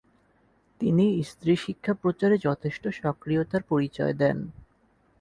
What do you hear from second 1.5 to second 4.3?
শিক্ষা প্রচারে যথেষ্ট সক্রিয়তার পরিচয়